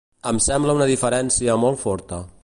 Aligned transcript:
Em 0.29 0.37
sembla 0.45 0.75
una 0.79 0.87
diferència 0.91 1.59
molt 1.65 1.83
forta. 1.87 2.23